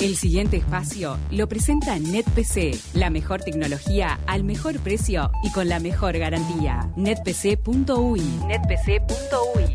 [0.00, 5.80] El siguiente espacio lo presenta NetPC, la mejor tecnología al mejor precio y con la
[5.80, 6.88] mejor garantía.
[6.94, 8.20] netpc.ui.
[8.46, 9.74] netpc.ui.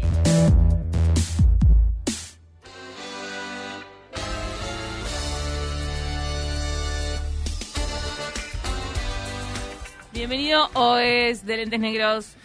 [10.13, 12.37] Bienvenido, Oes de Lentes Negros.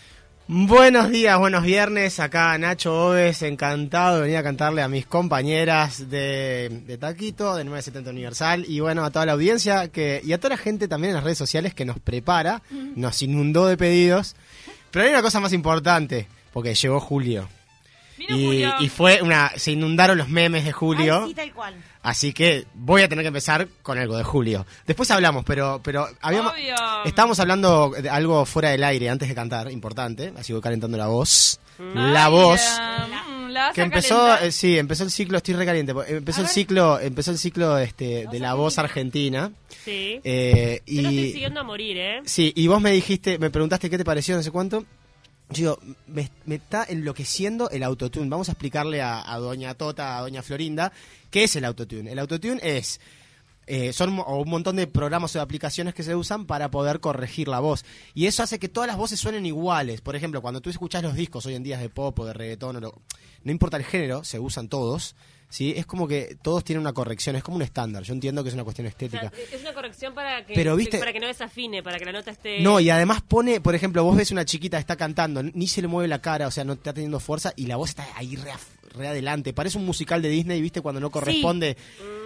[0.50, 2.20] Buenos días, buenos viernes.
[2.20, 7.64] Acá Nacho Oves, encantado de venir a cantarle a mis compañeras de, de Taquito, de
[7.64, 11.10] 970 Universal, y bueno, a toda la audiencia que y a toda la gente también
[11.10, 14.36] en las redes sociales que nos prepara, nos inundó de pedidos.
[14.90, 17.46] Pero hay una cosa más importante, porque llegó Julio.
[18.28, 18.74] Y, Julio.
[18.80, 19.52] y fue una.
[19.56, 21.22] Se inundaron los memes de Julio.
[21.22, 21.74] Ay, sí, tal cual.
[22.02, 24.64] Así que voy a tener que empezar con algo de Julio.
[24.86, 26.74] Después hablamos, pero, pero habíamos, Obvio.
[27.04, 31.08] estábamos hablando de algo fuera del aire antes de cantar, importante, así voy calentando la
[31.08, 31.60] voz.
[31.78, 32.60] Ay, La voz.
[33.28, 36.48] mm, la vas Que a empezó, eh, sí, empezó el ciclo, estoy recaliente, empezó el
[36.48, 39.52] ciclo, empezó el ciclo este, de la voz argentina.
[39.84, 40.20] Sí.
[40.24, 42.20] eh, Yo lo estoy y, siguiendo a morir, ¿eh?
[42.24, 44.84] sí, y vos me dijiste, me preguntaste qué te pareció, no sé cuánto.
[45.50, 48.28] Yo me, me está enloqueciendo el autotune.
[48.28, 50.92] Vamos a explicarle a, doña Tota, a doña Florinda,
[51.30, 52.12] qué es el autotune.
[52.12, 53.00] El autotune es
[53.66, 57.48] eh, son un montón de programas o de aplicaciones que se usan para poder corregir
[57.48, 57.84] la voz.
[58.14, 60.00] Y eso hace que todas las voces suenen iguales.
[60.00, 62.76] Por ejemplo, cuando tú escuchas los discos hoy en día de pop o de reggaetón,
[62.76, 63.02] o lo-
[63.44, 65.16] no importa el género, se usan todos.
[65.48, 65.74] ¿Sí?
[65.76, 68.02] Es como que todos tienen una corrección, es como un estándar.
[68.02, 69.32] Yo entiendo que es una cuestión O sea, estética.
[69.52, 70.98] es una corrección para que, Pero, ¿viste?
[70.98, 72.60] para que no desafine, para que la nota esté...
[72.60, 75.82] No, y además pone, por ejemplo, vos ves una chiquita que está cantando, ni se
[75.82, 78.36] le mueve la cara, o sea, no está teniendo fuerza y la voz está ahí
[78.36, 78.52] re,
[78.90, 79.52] af- re adelante.
[79.52, 80.80] Parece un musical de Disney, ¿viste?
[80.80, 81.76] Cuando no corresponde,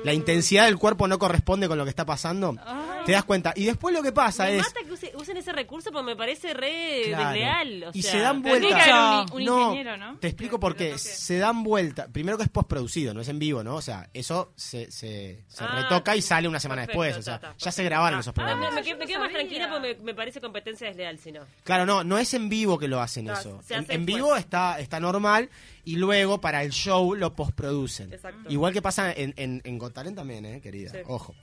[0.05, 2.57] la intensidad del cuerpo no corresponde con lo que está pasando.
[3.05, 3.53] Te das cuenta.
[3.57, 4.63] Y después lo que pasa Me es...
[4.63, 7.29] mata que use- usen ese recurso porque me parece re Claro.
[7.31, 7.85] desleal.
[7.85, 8.13] o y sea.
[8.13, 8.85] se dan Pero tiene vuelta.
[8.85, 10.19] que haber un- un ingeniero, ¿no?
[10.19, 10.97] Te explico por qué.
[10.99, 12.07] Se dan vuelta.
[12.09, 13.75] Primero que es postproducido, no es en vivo, ¿no?
[13.77, 17.19] O sea, eso se, se, se Ah, retoca y sale una semana perfecto, después.
[17.19, 18.71] O sea, ya se grabaron Ah, esos ah, programas.
[18.71, 21.19] me, me quedo, yo me no quedo más tranquila porque me, me parece competencia desleal,
[21.19, 21.41] si no.
[21.65, 23.61] Claro, no, no es en vivo que lo hacen No, eso.
[23.69, 25.49] En, en vivo está, está normal
[25.85, 28.13] y luego para el show lo postproducen.
[28.13, 28.51] Exacto.
[28.51, 30.91] Igual que pasa en, en, en Got Talent también, eh, querida.
[30.93, 30.99] Sí.
[31.07, 31.35] Ojo.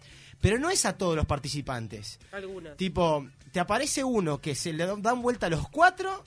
[0.41, 2.19] Pero no es a todos los participantes.
[2.31, 2.77] Algunos.
[2.77, 6.23] Tipo, te aparece uno que se le dan vuelta a los cuatro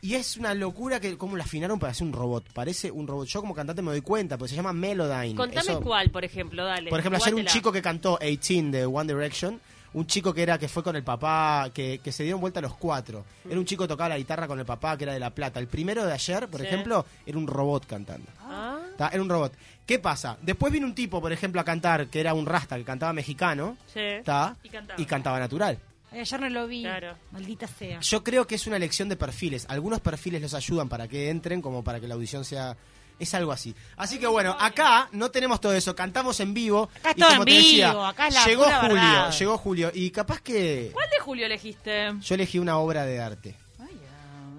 [0.00, 2.52] y es una locura que cómo lo afinaron para hacer un robot.
[2.52, 3.26] Parece un robot.
[3.26, 5.34] Yo como cantante me doy cuenta, porque se llama Melodyne.
[5.34, 6.90] Contame Eso- cuál, por ejemplo, dale.
[6.90, 9.60] Por ejemplo, ayer un chico que cantó 18 de One Direction,
[9.94, 12.62] un chico que era que fue con el papá, que, que se dieron vuelta a
[12.62, 13.24] los cuatro.
[13.48, 15.58] Era un chico que tocaba la guitarra con el papá, que era de La Plata.
[15.60, 16.66] El primero de ayer, por Sí.
[16.66, 18.26] ejemplo, era un robot cantando.
[18.40, 18.78] Ah.
[19.12, 19.52] Era un robot.
[19.86, 20.36] ¿Qué pasa?
[20.42, 23.76] Después vino un tipo, por ejemplo, a cantar, que era un rasta, que cantaba mexicano,
[23.92, 24.00] sí.
[24.24, 24.56] ¿tá?
[24.62, 25.00] Y cantaba.
[25.00, 25.78] y cantaba natural.
[26.10, 26.82] Ay, ayer no lo vi.
[26.82, 27.14] Claro.
[27.32, 28.00] Maldita sea.
[28.00, 29.66] Yo creo que es una elección de perfiles.
[29.68, 32.76] Algunos perfiles los ayudan para que entren, como para que la audición sea...
[33.18, 33.74] Es algo así.
[33.96, 35.94] Así que bueno, acá no tenemos todo eso.
[35.96, 36.88] Cantamos en vivo.
[37.00, 39.32] Acá y todo como en te decía, vivo, acá es la llegó pura Julio, verdad.
[39.32, 39.90] llegó Julio.
[39.94, 42.12] Y capaz que ¿Cuál de Julio elegiste?
[42.20, 43.54] yo elegí una obra de arte.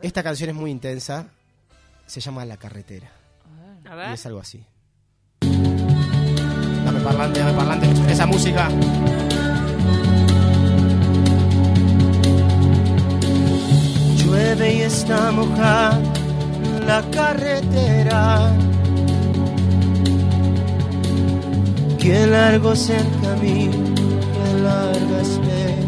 [0.01, 1.27] Esta canción es muy intensa.
[2.07, 3.11] Se llama La Carretera.
[3.89, 4.11] A Y ver.
[4.11, 4.63] es algo así.
[5.41, 8.11] Dame parlante, dame parlante.
[8.11, 8.69] Esa música.
[14.17, 15.99] Llueve y está mojada
[16.89, 18.51] la carretera.
[21.99, 23.77] Qué largo es el camino,
[24.33, 25.87] qué larga espera.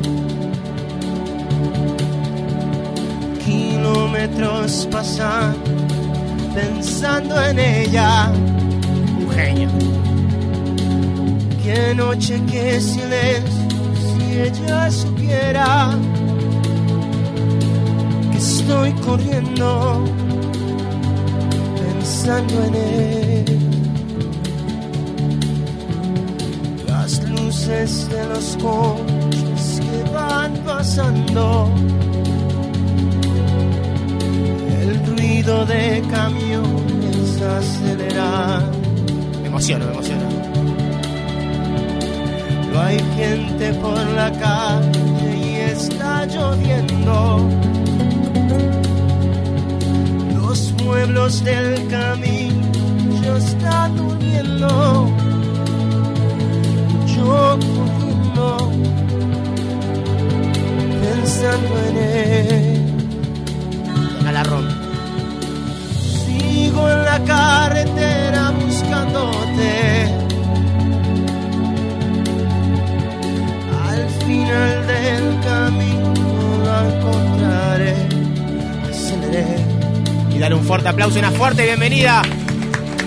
[3.44, 5.56] Kilómetros pasan
[6.54, 8.32] pensando en ella.
[9.22, 9.70] Un genio.
[11.64, 15.98] Qué noche, qué silencio, si ella supiera
[18.32, 20.21] que estoy corriendo
[22.22, 23.46] pensando en él.
[26.88, 31.70] Las luces de los coches que van pasando.
[34.82, 38.70] El ruido de camiones aceleran.
[39.42, 40.30] Me emociono, me emociono.
[42.72, 47.50] No hay gente por la calle y está lloviendo.
[50.86, 52.72] Pueblos del camino
[53.38, 55.10] están durmiendo.
[57.16, 58.72] Yo corriendo,
[61.02, 62.82] pensando en él.
[64.24, 64.68] Galarrón.
[66.26, 68.11] Sigo en la carretera
[80.42, 82.24] dale un fuerte aplauso y una fuerte bienvenida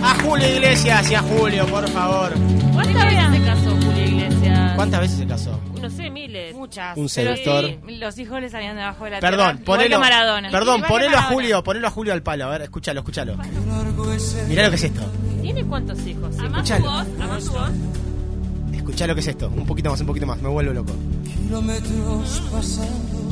[0.03, 2.33] A Julio Iglesias y a Julio, por favor.
[2.73, 4.73] ¿Cuántas veces se casó Julio Iglesias?
[4.77, 5.61] ¿Cuántas veces se casó?
[5.81, 6.55] No sé, miles.
[6.55, 6.97] Muchas.
[6.97, 7.65] Un seductor.
[7.65, 9.65] sí, los hijos le salían debajo de la Perdón, tierra.
[9.65, 9.99] Ponelo.
[9.99, 10.51] Maradona.
[10.51, 11.23] Perdón, ponelo a.
[11.23, 12.45] Julio, ponelo a Julio al palo.
[12.45, 13.37] A ver, escúchalo, escúchalo.
[14.49, 15.03] Mirá lo que es esto.
[15.43, 16.35] ¿Tiene cuántos hijos?
[16.37, 16.41] Sí.
[16.47, 17.05] Amás tu Escuchalo.
[17.51, 17.71] voz.
[18.75, 19.49] Escuchá lo que es esto.
[19.49, 20.41] Un poquito más, un poquito más.
[20.41, 20.93] Me vuelvo loco.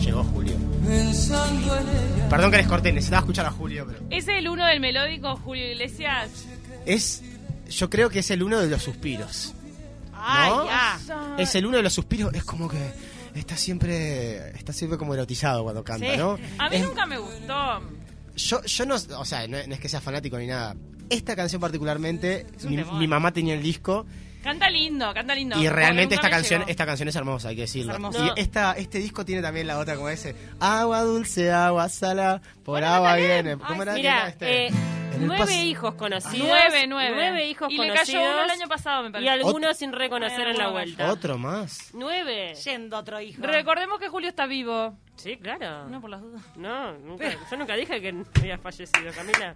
[0.02, 0.54] Llegó Julio.
[2.28, 4.04] Perdón que les corté, necesitaba escuchar a Julio, pero.
[4.10, 6.30] ¿Es el uno del melódico Julio Iglesias?
[6.86, 7.22] Es.
[7.70, 9.54] Yo creo que es el uno de los suspiros.
[10.12, 10.98] Ya.
[11.38, 12.32] Es el uno de los suspiros.
[12.34, 12.78] Es como que.
[13.34, 14.50] Está siempre.
[14.56, 16.16] Está siempre como erotizado cuando canta, Sí.
[16.18, 16.38] ¿no?
[16.58, 17.80] A mí Es- nunca me gustó.
[18.36, 20.74] Yo, yo no, o sea, no, no es que sea fanático ni nada.
[21.10, 22.46] Esta canción particularmente,
[22.98, 24.06] mi mamá tenía el disco
[24.42, 25.56] Canta lindo, canta lindo.
[25.60, 26.70] y realmente esta canción, llegó.
[26.70, 27.92] esta canción es hermosa, hay que decirlo.
[27.92, 28.34] Es hermosa.
[28.36, 32.80] Y esta, este disco tiene también la otra como ese, agua dulce, agua sala, por
[32.80, 33.56] Bueno, agua viene.
[33.56, 33.92] ¿Cómo Ay, era?
[33.94, 34.66] Mira, este?
[34.66, 34.70] eh,
[35.20, 36.48] nueve hijos conocidos.
[36.48, 37.14] Nueve, nueve.
[37.14, 38.06] Nueve hijos y le conocidos.
[38.22, 39.30] cayó uno el año pasado, me Y parece.
[39.30, 41.10] algunos sin reconocer en la vuelta.
[41.12, 41.90] Otro más.
[41.94, 42.54] Nueve.
[42.64, 43.40] Yendo otro hijo.
[43.42, 44.96] Recordemos que Julio está vivo.
[45.16, 45.88] Sí, claro.
[45.88, 46.42] No, por las dudas.
[46.56, 49.54] No, nunca, yo nunca dije que había fallecido, Camila.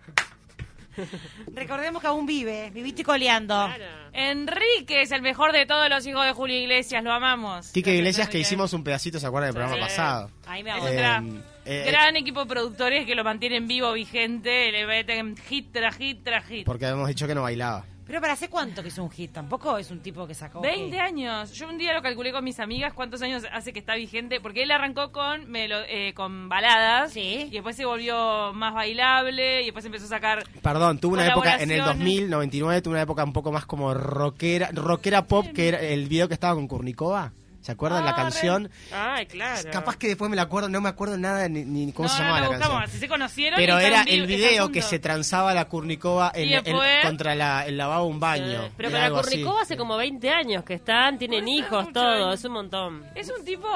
[1.54, 2.70] Recordemos que aún vive.
[2.70, 3.54] Viviste coleando.
[3.54, 3.84] Claro.
[4.12, 7.68] Enrique es el mejor de todos los hijos de Julio Iglesias, lo amamos.
[7.68, 8.48] Quique Gracias, Iglesias que Enrique.
[8.48, 9.80] hicimos un pedacito, ¿se acuerdan del programa Sí.
[9.96, 10.30] pasado?
[10.46, 10.84] Ahí me hago.
[10.84, 15.36] un Eh, gran, eh, gran equipo de productores que lo mantienen vivo, vigente, le meten
[15.36, 16.64] hit tras hit tras hit.
[16.64, 17.84] Porque habíamos dicho que no bailaba.
[18.06, 19.32] Pero para hace cuánto que es un hit.
[19.32, 20.60] Tampoco es un tipo que sacó.
[20.60, 21.52] 20 eh, años.
[21.52, 24.62] Yo un día lo calculé con mis amigas cuántos años hace que está vigente, porque
[24.62, 27.46] él arrancó con melo- eh, con baladas Sí.
[27.48, 31.54] y después se volvió más bailable y después empezó a sacar Perdón, tuvo una época
[31.56, 31.98] en el Colaboraciones.
[31.98, 36.06] 2000, 99, tuvo una época un poco más como rockera, rockera pop, que era el
[36.06, 37.32] video que estaba con Kurnikova.
[37.66, 38.70] ¿Se acuerdan Ah, la canción?
[38.92, 39.68] Ay, claro.
[39.72, 42.20] Capaz que después me la acuerdo, no me acuerdo nada ni, ni cómo No, se
[42.22, 42.92] llamaba no, la buscamos, canción.
[42.94, 46.62] si se conocieron Pero era el video que se transaba la Kurnikova en,
[47.02, 48.62] contra la, el lavabo de un baño.
[48.66, 48.72] Sí.
[48.76, 49.10] Pero con la.
[49.10, 53.04] Kurnikova hace como 20 años que están, tienen hijos, todo, es un montón.
[53.16, 53.66] Es un tipo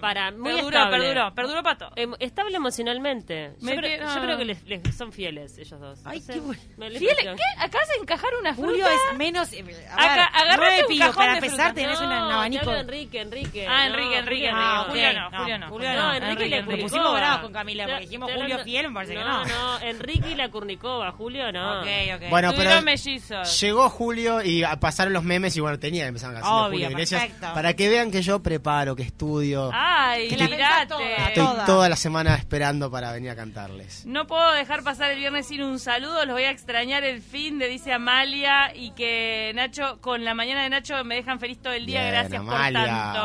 [0.00, 0.98] Para, muy perduró, estable.
[0.98, 1.90] perduró, perduró pato.
[1.94, 3.52] Em, estable emocionalmente.
[3.60, 6.00] Yo, Me creo, yo creo que les, les son fieles ellos dos.
[6.06, 6.60] Ay, qué bueno.
[6.78, 7.10] ¿Qué?
[7.58, 8.70] ¿Acabas de encajar una fruta?
[8.70, 9.52] Julio es menos.
[9.52, 11.74] eh, a ver, Acá, agarrate nueve un cajón Para de empezar, fruta.
[11.74, 12.70] tenés un abanico.
[12.70, 13.66] de Enrique, Enrique.
[13.68, 14.84] Ah, no, Enrique, Enrique, Julio no.
[14.84, 15.68] Julio no, Julio no.
[15.68, 16.14] Julio No, no.
[16.14, 16.64] Enrique y Enrique, Enrique.
[16.82, 16.88] Kurnikova.
[16.88, 19.44] pusimos bravos con Camila porque dijimos Julio Fiel, me parece que no.
[19.44, 19.56] no.
[19.56, 21.80] No, Enrique y la Kurnikova, Julio no.
[21.80, 21.86] Ok,
[22.16, 22.22] ok.
[22.30, 23.60] Bueno, pero mellizos.
[23.60, 27.22] llegó Julio y pasaron los memes y bueno, tenía que empezar a Obvio, Julio Iglesias
[27.22, 27.54] perfecto.
[27.54, 29.70] para que vean que yo preparo, que estudio.
[29.72, 30.86] Ay, Que mirate.
[30.86, 31.04] toda.
[31.28, 31.64] Estoy toda.
[31.64, 34.04] toda la semana esperando para venir a cantarles.
[34.06, 37.58] No puedo dejar pasar el viernes sin un saludo, los voy a extrañar el fin
[37.58, 41.72] de dice Amalia y que Nacho, con la mañana de Nacho me dejan feliz todo
[41.72, 42.80] el día, Bien, gracias Amalia.
[42.80, 43.15] por tanto.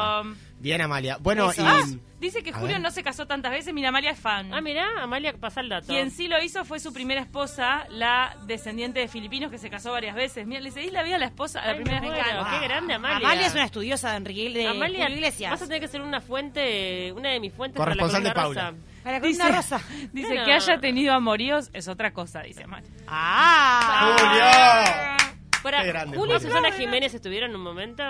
[0.59, 1.17] Bien, Amalia.
[1.19, 1.61] Bueno, y...
[1.61, 1.81] Ah,
[2.19, 2.81] dice que A Julio ver.
[2.81, 4.53] no se casó tantas veces, mira, Amalia es fan.
[4.53, 5.87] Ah, mirá, Amalia, pasa el dato.
[5.87, 9.91] Quien sí lo hizo fue su primera esposa, la descendiente de filipinos que se casó
[9.91, 10.45] varias veces.
[10.45, 12.23] Mira, le seguís la vida a la esposa, a la Ay, primera me vez que
[12.23, 12.43] muero.
[12.45, 12.59] ganó.
[12.59, 13.17] Qué grande, Amalia.
[13.17, 15.49] Amalia es una estudiosa de Enrique de Amalia, Iglesias.
[15.51, 18.31] vas a tener que ser una fuente, una de mis fuentes para la Corresponsal de
[18.31, 18.69] Paula.
[18.71, 18.77] rosa.
[19.03, 19.81] Para la Dice, columna rosa.
[20.13, 20.45] dice Bueno.
[20.45, 22.87] que haya tenido amoríos es otra cosa, dice Amalia.
[23.07, 24.15] ¡Ah!
[24.19, 25.20] ¡Julio!
[25.63, 26.39] Para, grande, Julio y.
[26.39, 28.03] Susana Jiménez estuvieron en un momento.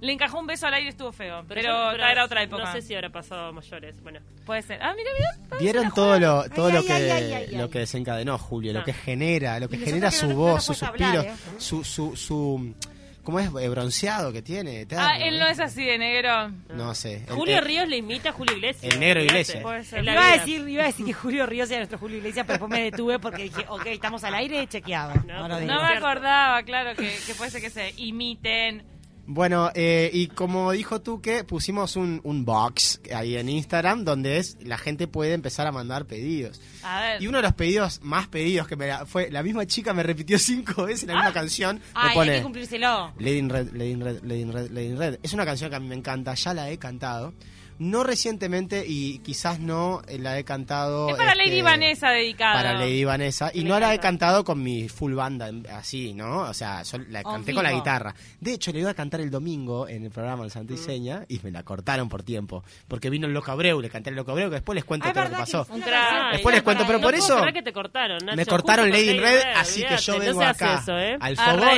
[0.00, 1.44] Le encajó un beso al aire, estuvo feo.
[1.48, 2.64] Pero, yo- era otra época.
[2.64, 4.00] No sé si habrá pasado mayores.
[4.02, 4.82] Bueno, Puede ser.
[4.82, 5.58] Ah, mira, mira.
[5.58, 8.72] Vieron todo lo todo Ay, lo ay, que ay, ay, ay, lo que desencadenó Julio,
[8.72, 8.84] lo Ah.
[8.84, 11.32] que genera, lo que Y genera su voz, su suspiro, hablar, ¿eh?
[11.58, 12.74] su su su
[13.22, 14.82] ¿cómo es Eh, bronceado que tiene?
[14.82, 16.50] eterno, Ah, él no es así de negro.
[16.74, 17.24] No sé.
[17.28, 18.92] Julio el- Ríos le imita a Julio Iglesias.
[18.92, 19.22] El negro.
[19.22, 19.62] Iglesias.
[19.62, 22.70] Iba a, decir, iba a decir que Julio Ríos era nuestro Julio Iglesias, pero después
[22.70, 25.14] me detuve porque dije, ok, estamos al aire, chequeado.
[25.26, 25.60] No, No.
[25.60, 28.84] No me acordaba, claro, que, que puede ser que se imiten.
[29.26, 34.38] Bueno, eh, y como dijo tú que pusimos un, un box ahí en Instagram donde
[34.38, 36.60] es la gente puede empezar a mandar pedidos.
[36.82, 37.22] A ver.
[37.22, 40.02] Y uno de los pedidos más pedidos que me la- fue la misma chica me
[40.02, 41.76] repitió cinco veces la misma canción.
[41.76, 43.12] Me Ay, hay pone que cumplírselo.
[43.18, 45.18] Lady in Red, Lady in Red, Lady in Red, Lady in Red.
[45.22, 47.32] Es una canción que a mí me encanta, ya la he cantado.
[47.80, 51.08] No recientemente y quizás no eh, la he cantado.
[51.08, 52.52] es para este, Lady Vanessa dedicada.
[52.54, 53.50] Para Lady Vanessa.
[53.54, 56.40] Y Me no la he cantado con mi full banda, así, ¿no?
[56.42, 58.14] O sea, yo la canté con la guitarra.
[58.38, 60.52] De hecho, le iba a cantar el domingo en el programa El Mm.
[60.52, 62.62] Santa y Seña y me la cortaron por tiempo.
[62.86, 65.12] Porque vino el Loco Abreu, le canté el Loco Abreu, que después les cuento Ah,
[65.14, 65.66] todo lo que que pasó.
[65.72, 68.36] Ay, Después les cuento, pero por no eso- que te cortaron, Nacho.
[68.36, 71.16] Me cortaron Lady in Red, así que yo no vengo se hace acá eso, ¿eh?
[71.18, 71.68] al fogón.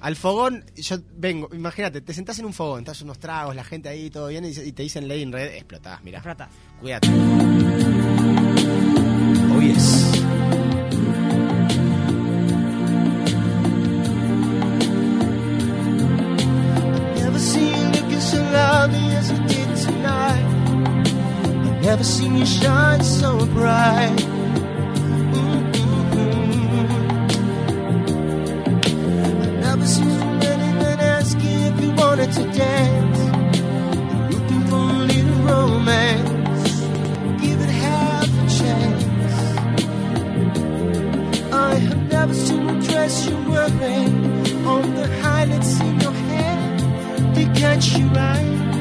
[0.00, 3.88] Al fogón, yo vengo, imagínate, te sentás en un fogón, estás unos tragos, la gente
[3.88, 6.18] ahí, todo bien, y, te dicen Lady in red, explotás, mirá.
[6.18, 6.48] Explotás.
[6.80, 7.08] Cuídate.
[9.52, 9.86] Oh yes.
[17.20, 20.46] Never seen looking so lovely as you did tonight.
[21.66, 24.20] I've never seen you shine so bright.
[25.32, 26.24] Mm -hmm.
[29.44, 32.75] I've never seen so many men asking if you wanted to dance.
[35.86, 36.80] romance.
[37.40, 39.04] Give it half a chance.
[41.52, 47.34] I have never seen a dress you're wearing on the highlights in your hair.
[47.34, 48.75] They catch your eye.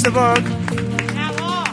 [0.00, 0.44] Christopher.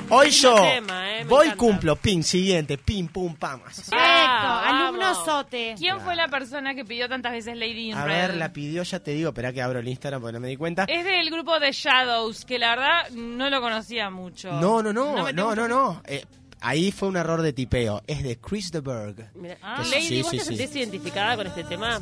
[0.09, 1.57] Hoy yo tema, eh, voy, encanta.
[1.57, 3.75] cumplo, ping, siguiente, pim, pum, pamas.
[3.75, 5.75] Perfecto, Ah, alumno sote.
[5.77, 8.13] ¿Quién fue la persona que pidió tantas veces Lady in A Red?
[8.13, 10.55] ver, la pidió, ya te digo, espera que abro el Instagram porque no me di
[10.55, 10.85] cuenta.
[10.87, 14.53] Es del grupo de Shadows, que la verdad no lo conocía mucho.
[14.53, 16.01] No, no, no, no, no, no.
[16.05, 16.23] Eh,
[16.61, 18.03] ahí fue un error de tipeo.
[18.07, 19.31] Es de Chris de Berg.
[19.61, 19.83] Ah.
[19.91, 20.55] Lady, Sí, ¿vos sí, te sí.
[20.55, 21.99] sentís identificada con este tema?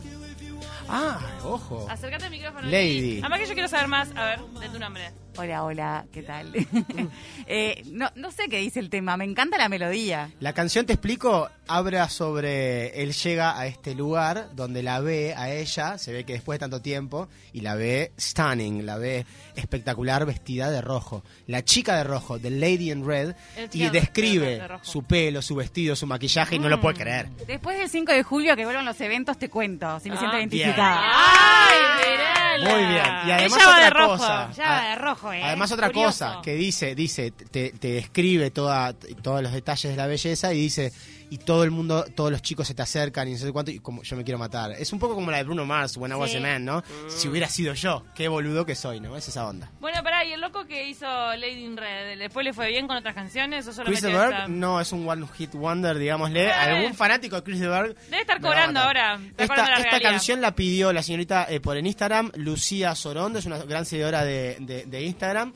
[0.88, 1.88] Ah, ojo.
[1.90, 2.68] Acércate al micrófono.
[2.68, 3.22] Lady.
[3.22, 5.10] Además que yo quiero saber más, a ver, de tu nombre.
[5.38, 6.52] Hola, hola, ¿qué tal?
[7.54, 10.30] Eh, no, no sé qué dice el tema, me encanta la melodía.
[10.40, 15.52] La canción, te explico, habla sobre él llega a este lugar donde la ve a
[15.52, 19.26] ella, se ve que después de tanto tiempo, y la ve stunning, la ve
[19.58, 21.24] espectacular vestida de rojo.
[21.48, 23.36] La chica de rojo, The Lady in Red,
[23.74, 27.28] y describe de su pelo, su vestido, su maquillaje, y no lo puede creer.
[27.48, 30.40] Después del 5 de julio que vuelvan los eventos te cuento, si me siento Ah,
[30.40, 31.02] identificada.
[31.04, 31.80] ¡Ay,
[32.12, 32.42] mirala!
[32.62, 33.06] Muy bien.
[33.28, 34.12] Y además Ella va otra de rojo.
[34.18, 34.52] cosa.
[34.56, 35.42] Ya va Ah, de rojo, ¿eh?
[35.44, 36.26] Además otra Curioso.
[36.26, 40.60] cosa que dice, dice, te, te describe toda, todos los detalles de la belleza y
[40.62, 40.92] dice,
[41.32, 43.80] y todo el mundo, todos los chicos se te acercan y no sé cuánto, y
[43.80, 44.74] como yo me quiero matar.
[44.74, 46.38] Es un poco como la de Bruno Mars, When I Was Sí.
[46.38, 46.84] a Man, ¿no?
[47.08, 49.16] Si hubiera sido yo, qué boludo que soy, ¿no?
[49.18, 49.72] Es esa onda.
[49.80, 52.20] Bueno, pará, ¿y el loco que hizo Lady in Red?
[52.20, 54.92] ¿Después le fue bien con otras canciones o solo Chris de metió Berg no es
[54.92, 56.44] un one hit wonder, digámosle.
[56.48, 56.52] Eh.
[56.52, 59.18] Algún fanático de Chris de Berg Debe estar cobrando ahora.
[59.38, 63.40] Está Esta, la esta canción la pidió la señorita eh, por en Instagram, Lucía Sorondo,
[63.40, 65.54] es una gran seguidora de, de- de Instagram.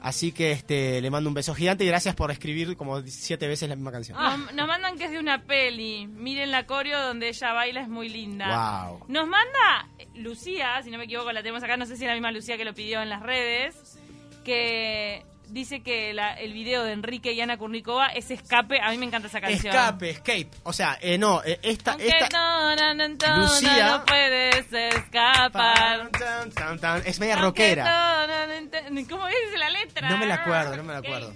[0.00, 3.68] Así que este le mando un beso gigante y gracias por escribir como siete veces
[3.68, 4.16] la misma canción.
[4.16, 6.06] Nos, nos mandan que es de una peli.
[6.06, 8.88] Miren la coreo donde ella baila, es muy linda.
[8.88, 9.04] Wow.
[9.08, 12.14] Nos manda Lucía, si no me equivoco, la tenemos acá, no sé si es la
[12.14, 13.98] misma Lucía que lo pidió en las redes,
[14.44, 18.80] que dice que la- el video de Enrique y Ana Kurnikova es escape.
[18.80, 19.74] A mí me encanta esa canción.
[19.74, 20.48] Escape, escape.
[20.64, 26.10] O sea, eh, no, eh, esta, Aunque esta no, no, no, Lucía- no puedes escapar.
[26.10, 28.26] Tan, tan, tan, es media Aunque rockera.
[29.08, 30.08] ¿Cómo dice la letra?
[30.10, 31.32] No me la acuerdo, no me la acuerdo.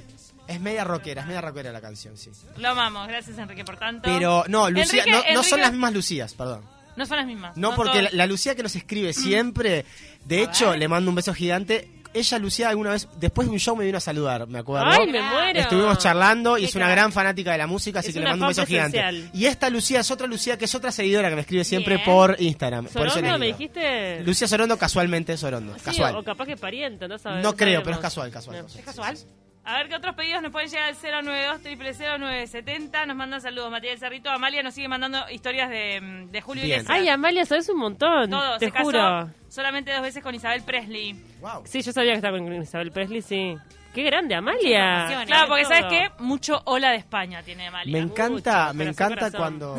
[0.49, 2.31] Es media rockera, es media rockera la canción, sí.
[2.57, 4.03] Lo amamos, gracias Enrique por tanto.
[4.05, 6.65] Pero no, Lucía, Enrique- no, no son las mismas Lucías, perdón.
[6.97, 7.57] No son las mismas.
[7.57, 9.87] No, porque la Lucía que nos escribe siempre,
[10.27, 11.89] de hecho, le mando un beso gigante.
[12.15, 14.87] Ella, Lucía, alguna vez, después de un show me vino a saludar, me acuerdo.
[14.87, 15.61] ¡Ay, me muero!
[15.61, 18.47] Estuvimos charlando y es una gran fanática de la música, así Es que le mando
[18.47, 19.03] un beso gigante.
[19.33, 22.05] Y esta Lucía es otra Lucía que es otra seguidora que me escribe siempre Bien.
[22.07, 22.87] por Instagram.
[22.87, 24.23] por eso ¿Sorondo les me dijiste?
[24.25, 25.75] Lucía Sorondo, casualmente Sorondo.
[25.75, 26.17] Sí, casual.
[26.17, 27.43] o, capaz que pariente, no sabes.
[27.43, 27.85] no creo, sabemos.
[27.85, 28.57] pero es casual, casual.
[28.59, 28.63] No.
[28.65, 28.79] casual.
[28.81, 29.19] ¿Es casual?
[29.65, 34.01] A ver qué otros pedidos nos pueden llegar al 092 0970 Nos mandan saludos Matías
[34.01, 34.29] Cerrito.
[34.31, 36.81] Amalia nos sigue mandando historias de, mm, de Julio Bien.
[36.81, 36.99] Iglesias.
[37.01, 38.29] Ay, Amalia, sabes un montón.
[38.29, 39.31] Todo, te se casó juro.
[39.49, 41.13] solamente dos veces con Isabel Presley.
[41.41, 41.63] Wow.
[41.65, 43.57] Sí, yo sabía que estaba con Isabel Presley, sí.
[43.95, 45.25] Qué grande, Amalia.
[45.27, 45.73] Claro, porque Todo.
[45.75, 46.11] ¿sabes qué?
[46.19, 47.93] Mucho hola de España tiene Amalia.
[47.93, 49.77] Me encanta, Mucho, me encanta cuando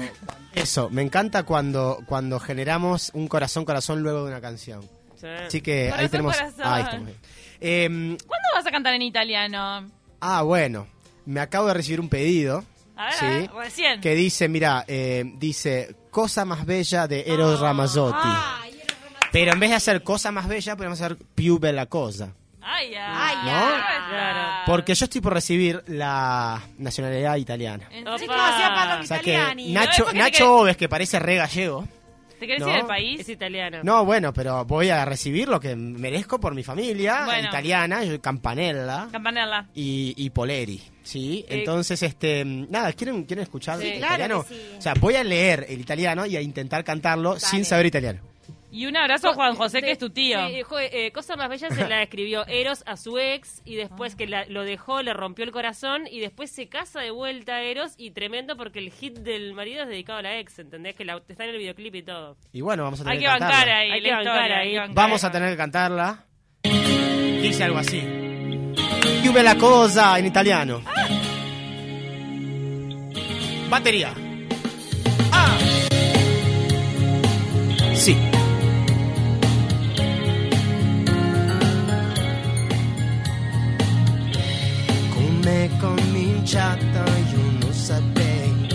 [0.54, 4.82] eso, me encanta cuando cuando generamos un corazón corazón luego de una canción.
[5.16, 5.28] Sí.
[5.28, 6.62] Así que ahí tenemos, corazón.
[6.66, 7.10] ahí estamos.
[7.64, 9.90] Em, ¿Cuándo vas a cantar en italiano?
[10.20, 10.86] ah, bueno,
[11.26, 12.64] me acabo de recibir un pedido.
[12.96, 13.26] A ver, Sí.
[13.26, 14.02] a ver, recién.
[14.02, 18.28] Que dice, mira, eh, dice cosa más bella de Eros Ramazzotti.
[19.32, 22.34] Pero en vez de hacer cosa más bella, podemos hacer più bella cosa.
[22.62, 23.46] Ay, ay, Ay, ay.
[23.52, 24.10] ¿No?
[24.10, 24.50] Claro.
[24.68, 27.90] Porque yo estoy por recibir la nacionalidad italiana.
[28.06, 28.18] O
[29.06, 29.38] sea que.
[29.70, 31.88] Nacho, Nacho Oves, que parece re gallego.
[32.44, 32.70] ¿Te querés ¿No?
[32.72, 33.22] ir del país?
[33.22, 33.80] Es italiana.
[33.84, 37.48] No, bueno, pero voy a recibir lo que merezco por mi familia Bueno.
[37.48, 39.70] italiana, yo Campanella Campanella.
[39.74, 41.46] y, y Poleri, ¿sí?
[41.48, 44.46] Eh, Entonces, este, nada, ¿quieren, quieren escuchar Sí, el claro italiano?
[44.48, 44.62] sí.
[44.78, 48.20] O sea, voy a leer el italiano y a intentar cantarlo sin saber italiano.
[48.76, 50.48] Y un abrazo a Juan José, que es tu tío.
[50.50, 54.16] Sí, jo- eh, cosa más bella se la escribió Eros a su ex y después
[54.16, 57.62] que la- lo dejó, le rompió el corazón y después se casa de vuelta a
[57.62, 60.96] Eros y tremendo porque el hit del marido es dedicado a la ex, ¿entendés?
[60.96, 62.36] Que la, está en el videoclip y todo.
[62.52, 63.56] Y bueno, vamos a tener Hay que que cantarla.
[63.58, 63.92] bancar ahí.
[63.92, 64.68] Hay la que bancar ahí.
[64.68, 64.96] hay que bancar.
[64.96, 66.26] Vamos a tener que cantarla.
[66.64, 68.02] Dice algo así.
[69.22, 70.82] Più bella cosa en italiano.
[73.70, 74.14] Batería.
[85.64, 88.68] Come è cominciata io non saprei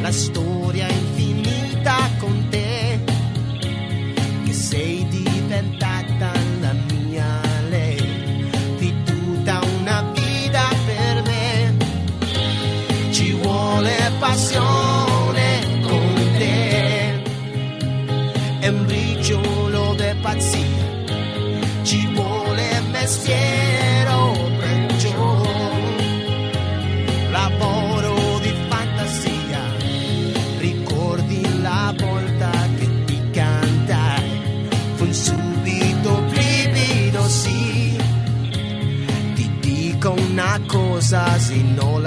[0.00, 2.98] la storia infinita con te
[4.44, 11.76] che sei diventata la mia lei di tutta una vita per me.
[13.12, 14.77] Ci vuole passione
[41.48, 41.97] cosa se non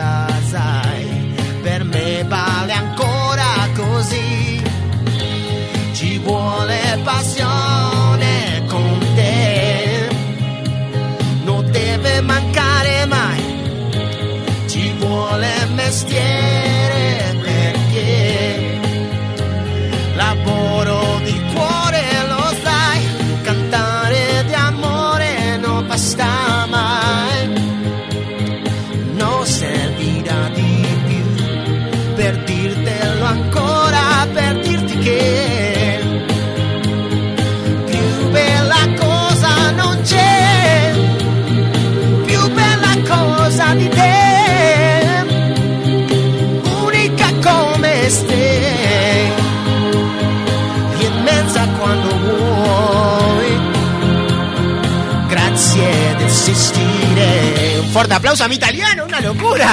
[57.91, 59.67] fuerte aplauso a mi italiano, una locura.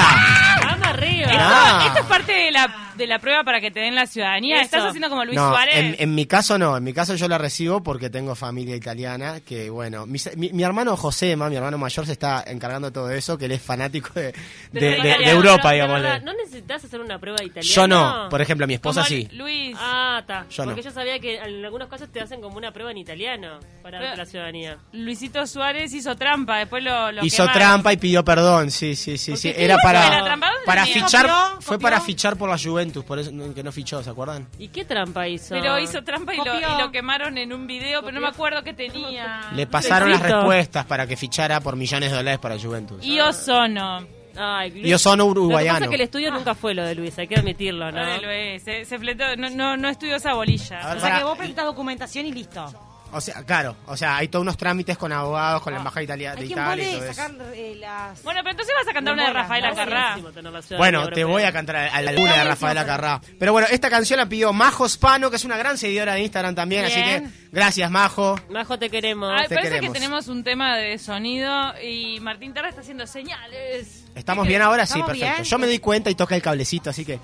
[0.62, 1.31] Vamos arriba.
[1.31, 4.56] Esto, esto es parte de la, de la prueba para que te den la ciudadanía.
[4.56, 4.64] Eso.
[4.66, 5.74] Estás haciendo como Luis No, Suárez.
[5.76, 9.40] en, en mi caso no, en mi caso yo la recibo porque tengo familia italiana,
[9.40, 13.11] que bueno, mi, mi- mi hermano Josema, mi hermano mayor, se está encargando de todo
[13.11, 14.34] eso, que él es fanático de, de-
[14.72, 16.02] Pero de- italiano, de Europa, digamos.
[16.24, 17.74] ¿No necesitas hacer una prueba de italiano?
[17.74, 19.28] Yo no, por ejemplo, mi esposa Como sí.
[19.32, 19.76] Luis.
[19.80, 20.46] Ah, está.
[20.50, 20.84] Yo Porque no.
[20.84, 24.16] yo sabía que en algunos casos te hacen como una prueba en italiano para Pero-
[24.16, 24.78] la ciudadanía.
[24.92, 27.54] Luisito Suárez hizo trampa, después lo, lo Hizo quemaron.
[27.61, 29.52] trampa y pidió perdón, sí, sí, sí, sí.
[29.56, 30.46] Era ¿Fue la para, trampa?
[30.50, 31.61] ¿Dónde para fichar, ¿Copió?
[31.61, 31.78] fue ¿Copió?
[31.80, 34.46] para fichar por la Juventus, por eso que no fichó, ¿se acuerdan?
[34.59, 35.55] ¿Y qué trampa hizo?
[35.55, 36.77] Pero hizo trampa y lo, Copió.
[36.77, 39.51] y lo quemaron en un video, pero no me acuerdo qué tenía.
[39.55, 43.05] Le pasaron las respuestas para que fichara por millones de dólares para Juventus.
[43.05, 44.07] Y Ozono.
[44.40, 45.85] Ay, Luis- Y Ozono Lo que pasa uruguayano.
[45.85, 48.05] es que el estudio nunca fue lo de Luis, hay que admitirlo, ¿no?
[48.07, 50.87] No lo es, se, se fletó, no, no, no estudió esa bolilla.
[50.87, 52.72] Ver, O sea que vos presentas documentación y listo.
[53.10, 56.36] O sea, claro, o sea, hay todos unos trámites con abogados, con la embajada italiana
[56.36, 57.14] de Italia y todo eso.
[57.14, 58.22] sacar eh, las...
[58.22, 59.74] Bueno, pero entonces vas a cantar una de Memorias, Rafaela ¿no?
[59.76, 60.02] Carrá.
[60.08, 63.20] Buenísimo tener la ciudadanía Bueno, te voy a cantar a la luna de Rafaela Carrá.
[63.38, 66.54] Pero bueno, esta canción la pidió Majo Spano, que es una gran seguidora de Instagram
[66.54, 68.38] también, así que gracias Majo.
[68.50, 69.32] Majo, te queremos.
[69.34, 69.94] Ay, Te parece queremos.
[69.94, 74.04] que tenemos un tema de sonido y Martín Tarra está haciendo señales.
[74.14, 74.84] ¿Estamos ¿Qué bien ahora?
[74.84, 75.34] Sí, ¿Estamos perfecto.
[75.36, 75.44] bien?
[75.44, 77.18] Yo me di cuenta y toca el cablecito, así que...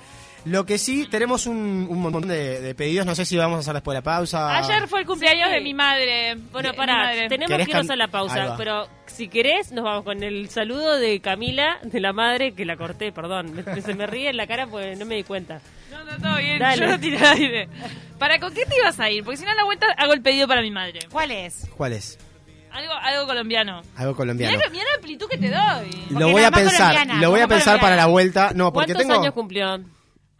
[0.44, 3.60] Lo que sí, tenemos un, un montón de, de pedidos, no sé si vamos a
[3.60, 4.56] hacer después de la pausa.
[4.58, 5.54] Ayer fue el cumpleaños Sí.
[5.54, 6.34] de mi madre.
[6.52, 7.28] Bueno, De pará, madre.
[7.28, 10.98] tenemos ¿Querés que irnos a la pausa, pero si querés nos vamos con el saludo
[10.98, 13.54] de Camila, de la madre, que la corté, perdón.
[13.54, 15.60] Me- se me ríe en la cara porque no me di cuenta.
[15.90, 16.58] No, no, todo bien.
[16.58, 16.76] Dale.
[16.84, 17.68] Yo no tiré aire.
[18.18, 19.24] ¿Para con qué te ibas a ir?
[19.24, 20.98] Porque si no, a la vuelta hago el pedido para mi madre.
[21.10, 21.66] ¿Cuál es?
[21.76, 22.18] ¿Cuál es?
[22.70, 23.80] Algo, algo colombiano.
[23.96, 24.58] Algo colombiano.
[24.70, 25.90] Mirá la amplitud que te doy.
[26.10, 28.50] Lo Porque voy a pensar, colombiana, lo voy a pensar para la vuelta.
[28.54, 29.22] No, porque ¿Cuántos tengo...
[29.22, 29.80] años cumplió?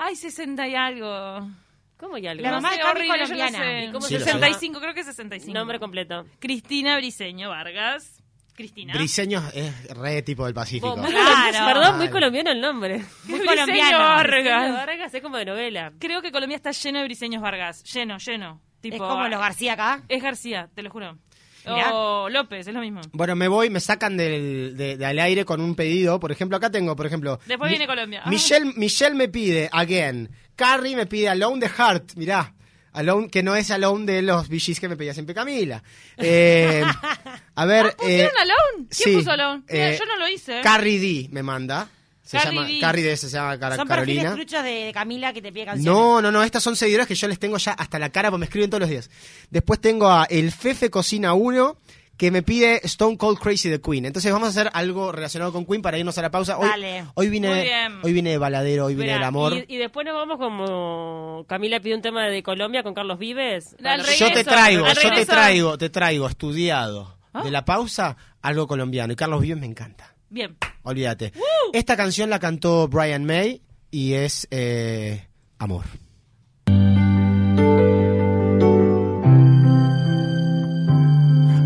[0.07, 1.49] Ay, 60 y algo.
[1.97, 2.43] ¿Cómo y algo?
[2.43, 3.59] La No mamá sé, de horrible, no colombiana.
[3.59, 3.85] sé.
[3.85, 5.55] ¿Y cómo se 65, creo que es 65.
[5.55, 6.27] Nombre completo.
[6.41, 8.21] Cristina Briseño Vargas.
[8.55, 8.93] Cristina.
[8.95, 10.95] Briseños es re tipo del Pacífico.
[10.95, 11.67] Claro.
[11.67, 12.99] Perdón, muy colombiano el nombre.
[13.25, 13.99] Muy Briseño colombiano.
[13.99, 14.73] Vargas.
[14.73, 15.93] Vargas es como de novela.
[15.99, 17.83] Creo que Colombia está lleno de briseños Vargas.
[17.85, 18.61] Lleno, lleno.
[18.81, 20.03] Tipo, es como los García acá.
[20.09, 21.17] Es García, te lo juro.
[21.67, 23.01] O López, es lo mismo.
[23.13, 26.21] Bueno, me voy, me sacan del, de- aire con un pedido.
[26.21, 27.41] Por ejemplo, acá tengo, por ejemplo.
[27.47, 28.23] Después viene Colombia.
[28.27, 30.31] Michelle, Michelle me pide Again.
[30.57, 32.13] Carrie me pide Alone the Heart.
[32.17, 32.55] Mirá.
[32.93, 35.83] Alone, que no es Alone de los VGs que me pedía siempre Camila.
[36.17, 36.85] Eh,
[37.57, 37.87] a ver.
[37.87, 38.89] Ah, ¿Pusieron eh, Alone?
[38.89, 39.63] ¿Quién sí, puso Alone?
[39.69, 40.61] Mira, eh, yo no lo hice.
[40.63, 41.89] Carrie D me manda.
[42.25, 42.79] Se Carrie llama, D.
[42.81, 44.35] Carrie D se llama Cara- Son perfiles Carolina.
[44.45, 45.85] truchos de, Camila que te pide canciones.
[45.85, 48.41] No, no, no, estas son seguidoras que yo les tengo ya hasta la cara porque
[48.41, 49.11] me escriben todos los días.
[49.51, 51.77] Después tengo a El Fefe Cocina 1
[52.17, 54.07] que me pide Stone Cold Crazy de Queen.
[54.07, 56.57] Entonces vamos a hacer algo relacionado con Queen para irnos a la pausa.
[56.59, 57.01] Hoy, Dale.
[57.15, 57.99] hoy Muy vine bien.
[58.03, 59.53] hoy vine de baladero, hoy vine Mirá, del amor.
[59.69, 63.77] Y, y después nos vamos como Camila pidió un tema de Colombia con Carlos Vives.
[63.85, 67.43] Al yo te traigo, yo te traigo, te traigo estudiado ¿Ah?
[67.43, 70.14] de la pausa algo colombiano y Carlos Vives me encanta.
[70.35, 70.57] Bien.
[70.83, 71.33] Olvídate.
[71.73, 75.85] Esta canción la cantó Brian May y es eh, Amor.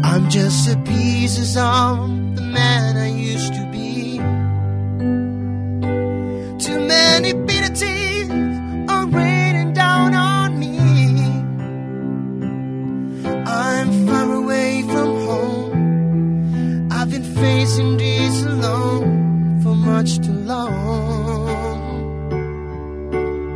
[0.04, 4.18] I'm just the pieces of the man I used to be.
[6.58, 7.32] Too many
[17.08, 21.88] I've been facing this alone for much too long.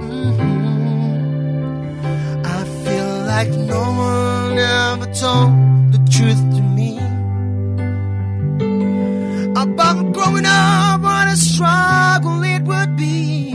[0.09, 0.41] Mhm.
[2.47, 5.53] I feel like no one ever told
[5.93, 6.97] the truth to me
[9.65, 13.53] about growing up, what a struggle it would be.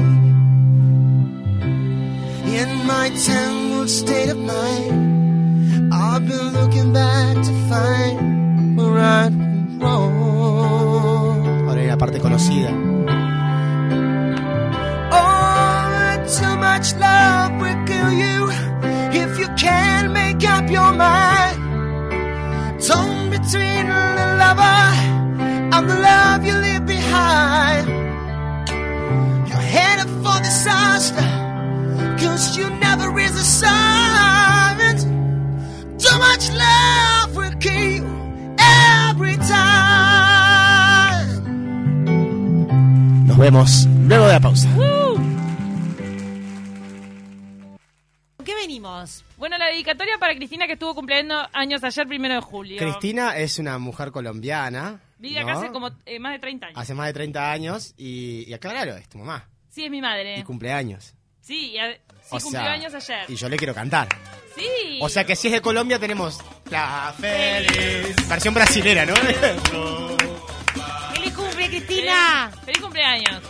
[2.59, 8.16] In my tangled state of mind, I've been looking back to find
[32.37, 35.01] you never is a silent.
[35.97, 38.05] Too much love will kill you
[38.59, 39.97] every time.
[43.25, 44.69] Nos vemos luego de la pausa.
[48.37, 49.23] ¿Con qué venimos?
[49.37, 52.77] Bueno, la dedicatoria para Cristina que estuvo cumpliendo años ayer, primero de julio.
[52.77, 55.01] Cristina es una mujer colombiana.
[55.17, 55.49] Vive ¿no?
[55.49, 56.79] acá hace como eh, más de 30 años.
[56.79, 59.49] Hace más de 30 años y, y acá, claro, es tu mamá.
[59.69, 60.37] Sí, es mi madre.
[60.37, 61.16] Y cumpleaños.
[61.47, 61.99] Sí, y a- sí
[62.31, 63.25] O cumplió sea, años ayer.
[63.29, 64.09] Y yo le quiero cantar.
[64.55, 64.99] Sí.
[65.01, 69.15] O sea que si es de Colombia tenemos la feliz versión brasilera, ¿no?
[71.13, 72.51] ¡Feliz cumple, Cristina!
[72.65, 73.41] Feliz cumpleaños.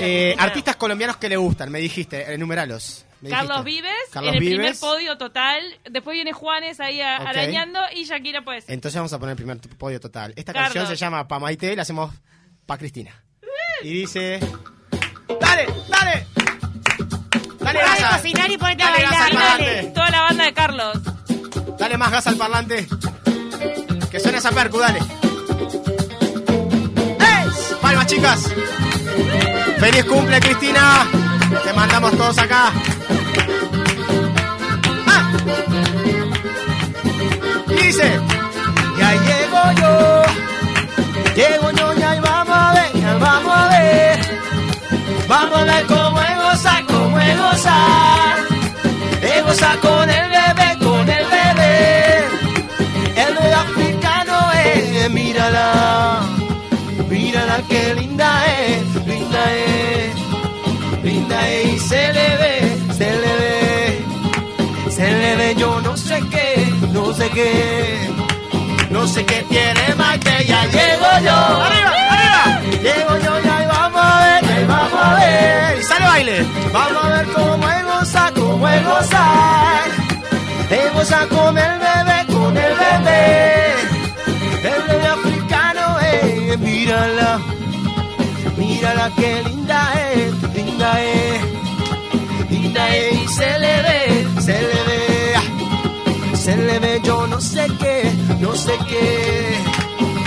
[0.00, 3.04] Eh, artistas colombianos que le gustan, me dijiste, enumeralos.
[3.20, 3.82] Me Carlos dijiste.
[3.88, 4.78] Vives, Carlos en el primer Vives.
[4.80, 5.62] podio total.
[5.90, 8.64] Después viene Juanes ahí a- arañando y Shakira pues.
[8.68, 10.32] Entonces vamos a poner el primer podio total.
[10.36, 10.72] Esta Carlos.
[10.74, 12.12] canción se llama Pa Maite y la hacemos
[12.66, 13.12] Pa Cristina.
[13.82, 14.38] Y dice...
[15.40, 16.26] ¡Dale, dale!
[17.74, 18.16] ¡Dale gas!
[18.16, 19.64] cocinar y ponete a Dale gas bailar, al dale.
[19.64, 19.92] parlante!
[19.94, 20.98] Toda la banda de Carlos.
[21.78, 22.88] Dale más gas al parlante.
[24.10, 24.98] Que suene esa percu, dale.
[27.20, 27.48] ¡Ey!
[27.80, 28.52] Palmas, chicas.
[29.78, 31.06] ¡Feliz cumple, Cristina!
[31.64, 32.72] Te mandamos todos acá.
[35.06, 35.30] ¡Ah!
[37.68, 38.20] Y dice...
[38.98, 40.22] Ya llego yo,
[41.36, 42.20] llego yo, ya y
[47.58, 48.36] gozar,
[49.44, 52.24] gozar con el bebé, con el bebé,
[53.16, 56.20] el africano es, mírala,
[57.08, 62.54] mírala qué linda es, linda es, linda es, y se le ve,
[62.96, 64.04] se le ve,
[64.90, 68.17] se le ve, yo no sé qué, no sé qué.
[68.98, 71.36] No sé qué tiene Maite, ya llego yo.
[71.66, 72.60] ¡Arriba, arriba!
[72.82, 75.78] Llego yo, y vamos a ver, y vamos a ver.
[75.78, 76.46] ¡Y sale baile!
[76.72, 79.84] Vamos a ver cómo es gozar, cómo es gozar.
[80.68, 83.74] Es gozar con el bebé, con el bebé.
[84.64, 87.38] El bebé africano, eh, mírala.
[88.56, 92.50] Mírala qué linda es, linda es.
[92.50, 95.08] Linda es y se le ve, se le ve.
[96.34, 96.77] Se le ve,
[97.30, 99.58] no sé qué, no sé qué.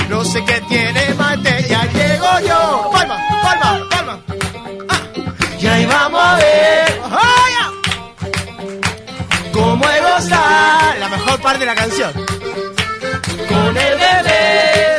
[0.10, 2.92] No sé qué tiene Maite, ya llego yo.
[2.92, 4.20] ¡Palma, palma, palma!
[5.58, 7.54] Y ahí vamos a ver ¡Ay,
[9.54, 12.12] cómo es gozar La mejor parte de la canción.
[13.48, 14.98] con el bebé.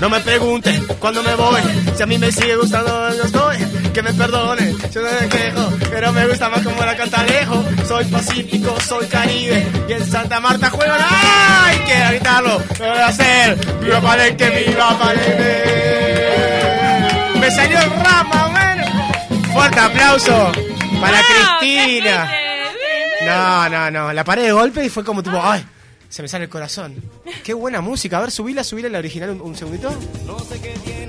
[0.00, 1.60] No me pregunten cuándo me voy,
[1.96, 3.56] si a mí me sigue gustando yo estoy.
[3.92, 7.62] Que me perdone, yo no me quejo, pero me gusta más como la canta lejos.
[7.86, 10.94] Soy Pacífico, soy Caribe, y en Santa Marta juego.
[10.98, 11.78] ¡Ay!
[11.84, 13.58] Quiero gritarlo, lo voy a hacer.
[13.80, 15.62] Viva Palenque, viva Palenque.
[17.38, 18.90] Me salió el o menos.
[19.52, 20.52] Fuerte aplauso
[20.98, 21.26] para ¡Wow!
[21.60, 22.30] Cristina.
[22.30, 23.26] ¡Qué!
[23.26, 24.12] No, no, no.
[24.14, 25.62] La paré de golpe y fue como tipo, ay,
[26.08, 26.94] se me sale el corazón.
[27.44, 28.16] Qué buena música.
[28.16, 29.90] A ver, subila, subila la original un, un segundito.
[29.90, 31.01] Tremendo hitazo.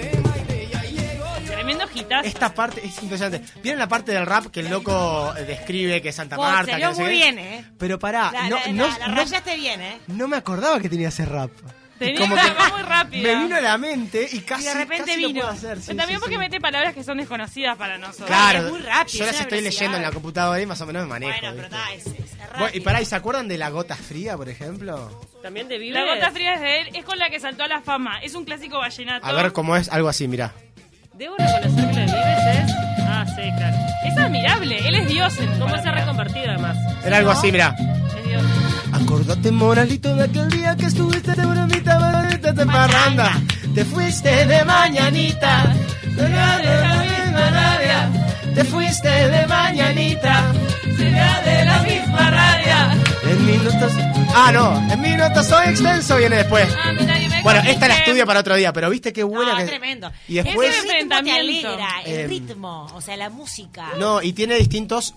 [2.21, 3.43] Esta parte es impresionante.
[3.61, 6.71] ¿Vieron la parte del rap que el loco eh, describe que es Santa Marta?
[6.71, 7.15] salió que no sé muy qué?
[7.17, 7.65] bien, ¿eh?
[7.77, 9.97] Pero pará, La, no, la, no, la, la no- rayaste bien, ¿eh?
[10.07, 11.51] no me acordaba que tenía ese rap.
[11.99, 13.21] Tenía Como que muy rápida.
[13.23, 15.39] Me vino a la mente y casi, Y de repente casi lo vino.
[15.41, 15.77] puedo hacer.
[15.77, 16.39] sí, Pero también sí, porque sí.
[16.39, 18.27] mete palabras que son desconocidas para nosotros.
[18.27, 19.79] Claro, es muy rápido, yo las estoy velocidad.
[19.81, 21.31] leyendo en la computadora y más o menos me manejo.
[21.39, 22.69] Bueno, pero está, es, es Bueno, rápido.
[22.73, 25.21] y pará, ¿y se acuerdan de la gota fría, por ejemplo?
[25.43, 25.93] También de Vives.
[26.03, 28.19] La gota fría es de él, es con la que saltó a la fama.
[28.21, 29.25] Es un clásico vallenato.
[29.25, 30.51] A ver cómo es, algo así, mirá.
[31.17, 32.75] Debo reconocer que lo de Vives es...
[33.07, 33.77] Ah, sí, claro.
[34.03, 36.75] Es admirable, él es Dios en ¿Cómo se ha reconvertido además?
[37.05, 37.75] Era algo así, mira.
[38.17, 38.43] Es Dios.
[38.91, 43.31] Acordate, moralito, de aquel día que estuviste de bromita, bonita de parranda.
[43.75, 45.75] Te fuiste de mañanita.
[46.15, 48.09] de la misma rabia.
[48.55, 50.43] Te fuiste de mañanita.
[50.97, 52.97] Será de la misma rabia.
[53.29, 53.93] En minutos.
[54.35, 56.67] Ah, no, en minutos soy extenso viene después.
[56.83, 57.12] Ah, mira,
[57.43, 59.65] Bueno, esta la estudio para otro día, pero viste qué buena No, que...
[59.65, 60.11] tremendo.
[60.27, 60.69] Y después...
[60.69, 61.69] Ese ritmo te enfrentamiento.
[61.69, 63.91] alegra, el Eh, ritmo, o sea, la música.
[63.99, 65.13] No, y tiene distintos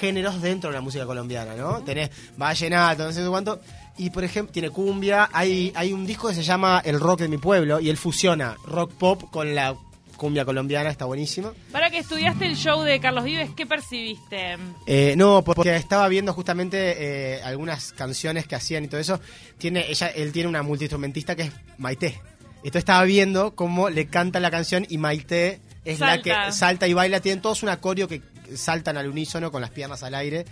[0.00, 1.82] géneros dentro de la música colombiana, ¿no?
[1.82, 3.60] Tenés vallenato, no sé cuánto.
[3.98, 5.28] Y por ejemplo, tiene cumbia.
[5.32, 8.56] Hay, hay un disco que se llama El Rock de mi pueblo y él fusiona
[8.64, 9.74] rock pop con la
[10.16, 11.52] cumbia colombiana, está buenísimo.
[11.70, 14.56] Para que estudiaste el show de Carlos Vives, ¿qué percibiste?
[14.86, 19.20] Eh, no, porque estaba viendo justamente eh, algunas canciones que hacían y todo eso.
[19.58, 22.20] Tiene, ella, él tiene una multiinstrumentista que es Maite.
[22.58, 26.92] Entonces estaba viendo cómo le canta la canción y Maite es la que salta y
[26.92, 27.20] baila.
[27.20, 28.22] Tienen todos un acorio que
[28.54, 30.44] saltan al unísono con las piernas al aire.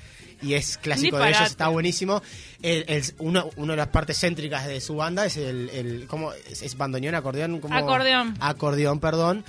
[0.43, 2.23] Y es clásico de ellos, está buenísimo.
[2.63, 6.33] El, el- uno, una de las partes céntricas de su banda es el, el ¿cómo?
[6.33, 7.75] Es, es bandoneón, acordeón, ¿cómo?
[7.77, 8.35] Acordeón.
[8.41, 9.45] Acordeón, perdón.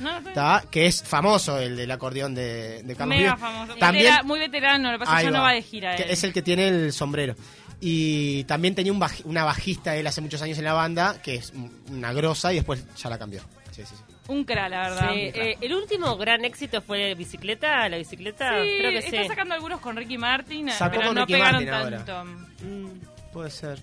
[0.70, 3.76] Que es famoso el del acordeón de, de Carlos Mega famoso.
[3.76, 5.96] También, muy veterano, lo que pasa es que no va de gira.
[5.96, 7.36] que es el que tiene el sombrero.
[7.80, 11.36] Y también tenía un baj- una bajista él hace muchos años en la banda, que
[11.36, 13.42] es un- una grosa, y después ya la cambió.
[13.72, 14.11] Sí, sí, sí.
[14.28, 15.10] Un cra, la verdad.
[15.14, 19.16] Sí, eh, el último gran éxito fue bicicleta, la bicicleta, Sí, creo que sí.
[19.16, 22.26] está sacando algunos con Ricky Martin, Sacó pero con no Ricky pegaron Martin tanto.
[22.64, 23.80] Mm, puede ser.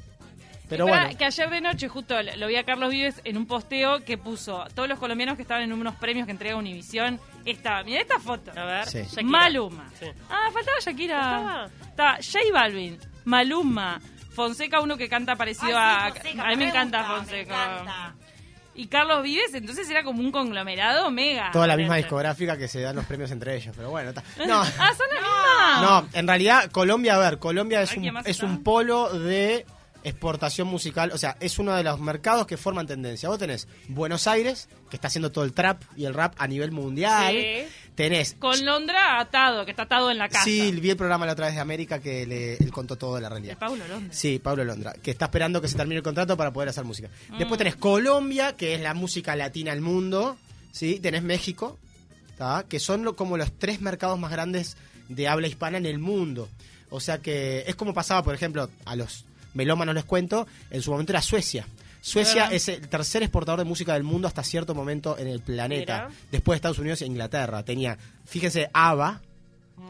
[0.68, 1.18] Pero Espera, bueno.
[1.18, 4.18] que ayer de noche justo lo lo vi a Carlos Vives en un posteo que
[4.18, 7.18] puso todos los colombianos que estaban en unos premios que entrega Univisión.
[7.46, 8.52] Estaba, mira esta foto.
[8.54, 9.00] A ver, Sí.
[9.24, 9.88] Maluma.
[9.98, 10.06] Sí.
[10.30, 11.70] Ah, faltaba Shakira.
[11.88, 13.98] Está J Balvin, Maluma,
[14.32, 16.04] Fonseca, uno que canta parecido a.
[16.04, 17.56] Ay, sí, Fonseca, a mí me encanta gusta, Fonseca.
[17.56, 18.14] Me encanta.
[18.78, 21.50] Y Carlos Vives, entonces era como un conglomerado mega.
[21.52, 24.22] Toda la misma discográfica que se dan los premios entre ellos, pero bueno, está.
[24.46, 25.80] No, Ah, son la misma.
[25.82, 29.12] no, en realidad Colombia, a ver, Colombia es Ay, un, ¿quién más es un polo
[29.18, 29.66] de
[30.04, 33.28] exportación musical, o sea, es uno de los mercados que forman tendencia.
[33.28, 36.70] Vos tenés Buenos Aires, que está haciendo todo el trap y el rap a nivel
[36.70, 37.32] mundial.
[37.34, 37.66] Sí.
[37.98, 40.44] Tenés Con Londra atado, que está atado en la casa.
[40.44, 43.22] Sí, vi el programa la otra vez de América que le, él contó todo de
[43.22, 43.58] la De realidad.
[43.58, 44.14] Paulo Londra.
[44.14, 47.08] Sí, Pablo Londra, que está esperando que se termine el contrato para poder hacer música.
[47.28, 47.38] Mm.
[47.38, 50.36] Después tenés Colombia, que es la música latina al mundo.
[50.70, 51.00] ¿sí?
[51.00, 51.76] Tenés México,
[52.36, 52.64] ¿tá?
[52.68, 54.76] que son lo- como los tres mercados más grandes
[55.08, 56.48] de habla hispana en el mundo.
[56.90, 60.92] O sea que es como pasaba, por ejemplo, a los melómanos les cuento, en su
[60.92, 61.66] momento era Suecia.
[62.08, 62.52] Suecia ¿Verdad?
[62.54, 66.08] es el tercer exportador de música del mundo hasta cierto momento en el planeta.
[66.08, 66.20] Mira.
[66.32, 67.62] Después de Estados Unidos e Inglaterra.
[67.64, 69.20] Tenía, fíjense, ABBA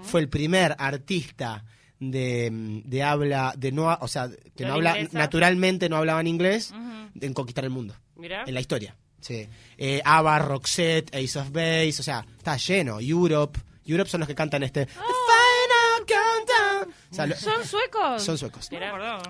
[0.02, 1.64] fue el primer artista
[2.00, 5.18] de, de habla, de no, o sea, que No no habla, inglesa.
[5.18, 6.72] naturalmente no hablaban inglés,
[7.20, 7.94] en conquistar el mundo.
[8.16, 8.44] Mira.
[8.46, 8.96] En la historia.
[9.20, 9.48] Sí.
[9.76, 13.00] Eh, ABBA, Roxette, Ace of Base, o sea, está lleno.
[13.00, 13.58] Europe.
[13.84, 14.86] Europe son los que cantan este.
[14.86, 15.08] Countdown.
[17.10, 18.22] O sea, lo- ¿Son suecos?
[18.22, 18.68] son suecos.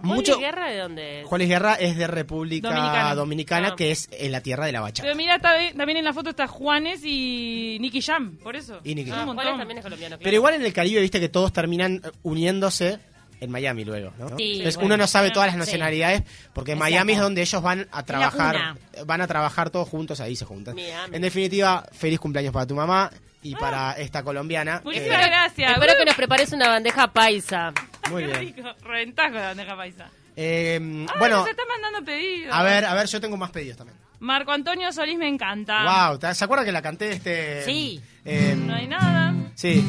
[0.02, 0.38] Mucho...
[0.38, 1.26] Guerra de dónde es?
[1.28, 3.14] Juan Luis Guerra es de República Dominicana.
[3.14, 3.76] Dominicana, Ah.
[3.76, 5.02] que es en la tierra de la bachata.
[5.04, 8.80] Pero mira, también en la foto está Juanes y Nicky Jam, por eso.
[8.82, 9.18] Y Nicky Jam.
[9.20, 9.44] un Ah, montón.
[9.44, 10.24] Juárez también es colombiano, claro.
[10.24, 12.98] Pero igual en el Caribe, viste que todos terminan eh, uniéndose
[13.40, 14.36] en Miami luego, ¿no?
[14.36, 14.86] Sí, Entonces bueno.
[14.86, 15.58] uno no sabe todas las Sí.
[15.60, 16.90] nacionalidades porque Exacto.
[16.90, 19.04] Miami es donde ellos van a trabajar, cuna.
[19.06, 20.74] van a trabajar todos juntos, ahí se juntan.
[20.74, 21.14] Miami.
[21.14, 23.08] En definitiva, feliz cumpleaños para tu mamá
[23.42, 24.80] y para esta colombiana.
[24.84, 25.72] Muchísimas Eh, gracias.
[25.72, 27.72] Espero que nos prepares una bandeja paisa.
[28.10, 28.40] muy Qué bien.
[28.56, 28.68] rico.
[28.82, 30.06] Reventás con la bandeja paisa.
[30.36, 32.54] Eh, Ah, bueno, se está mandando pedidos.
[32.54, 33.98] a ver, a ver, yo tengo más pedidos también.
[34.20, 36.08] Marco Antonio Solís me encanta.
[36.08, 37.62] Wow, ¿te- ¿se acuerdan que la canté este?
[37.64, 38.00] Sí.
[38.24, 39.34] eh, No hay nada.
[39.54, 39.84] sí.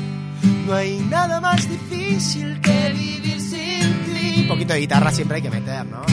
[0.65, 4.41] No hay nada más difícil que vivir sin ti.
[4.41, 6.03] Un poquito de guitarra siempre hay que meter, ¿no?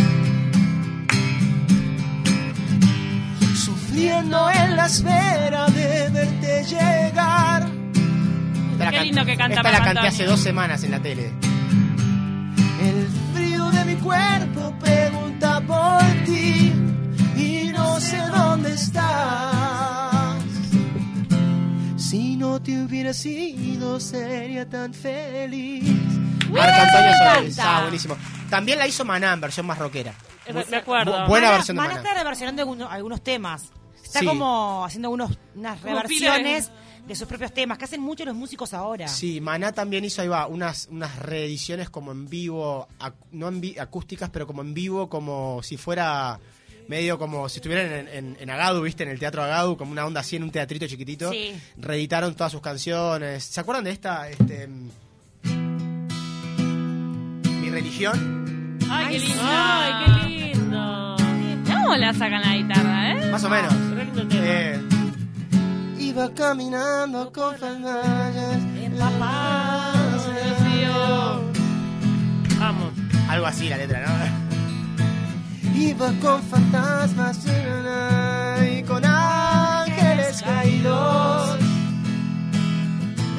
[3.55, 7.66] Sufriendo en la espera de verte llegar.
[8.73, 11.33] Esta Qué lindo que canta Esta la canté hace dos semanas en la tele.
[12.81, 16.73] El frío de mi cuerpo pregunta por ti
[17.37, 20.37] y no sé dónde estás.
[21.97, 25.85] Si no te hubiera sido, sería tan feliz.
[26.51, 27.59] Marco Antonio Solís.
[27.59, 28.16] Ah, buenísimo.
[28.51, 30.12] También la hizo Maná en versión más rockera.
[30.47, 31.12] Eh, Me acuerdo.
[31.12, 32.09] Bu- buena Maná- versión de Maná Maná.
[32.09, 33.73] está reversionando algunos, algunos temas.
[34.18, 34.26] Está Sí.
[34.26, 36.70] como haciendo unos, unas Como reversiones
[37.07, 39.07] de sus propios temas, que hacen mucho los músicos ahora.
[39.09, 43.61] Sí, Maná también hizo, ahí va, unas, unas reediciones como en vivo, ac- no en
[43.61, 46.40] vi- acústicas, pero como en vivo, como si fuera
[46.88, 49.02] medio como si estuvieran en, en, en Agadu, ¿viste?
[49.02, 51.31] En el Teatro Agadu, como una onda así en un teatrito chiquitito.
[51.33, 51.52] Sí.
[51.79, 53.42] Reeditaron todas sus canciones.
[53.44, 54.29] ¿Se acuerdan de esta?
[54.31, 54.90] Este, mm,
[57.61, 59.42] Mi religión, Ay, qué lindo.
[59.44, 60.25] Ay, qué lindo.
[61.87, 63.31] ¿Cómo la sacan la guitarra, eh?
[63.31, 63.72] más o menos.
[64.33, 64.81] Eh,
[66.01, 71.42] Iba caminando con fantasmas empapadas de frío.
[72.59, 72.92] Vamos.
[73.29, 75.79] Algo así la letra, ¿no?
[75.79, 77.38] Iba con fantasmas
[78.68, 81.57] y con ángeles caídos.